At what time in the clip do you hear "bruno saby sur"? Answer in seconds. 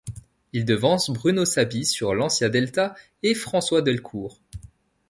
1.11-2.15